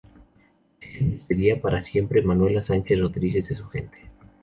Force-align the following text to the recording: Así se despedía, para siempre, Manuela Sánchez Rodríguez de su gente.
Así 0.79 0.97
se 0.97 1.05
despedía, 1.05 1.61
para 1.61 1.83
siempre, 1.83 2.23
Manuela 2.23 2.63
Sánchez 2.63 2.99
Rodríguez 2.99 3.47
de 3.49 3.53
su 3.53 3.67
gente. 3.67 3.99